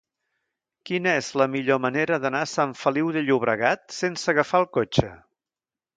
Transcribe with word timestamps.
Quina 0.89 1.11
és 1.17 1.27
la 1.41 1.47
millor 1.57 1.79
manera 1.83 2.19
d'anar 2.25 2.41
a 2.45 2.49
Sant 2.53 2.73
Feliu 2.85 3.13
de 3.19 3.25
Llobregat 3.27 3.85
sense 4.01 4.29
agafar 4.35 4.63
el 4.65 4.71
cotxe? 4.79 5.17